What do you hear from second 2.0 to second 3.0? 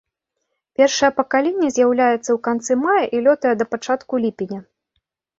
ў канцы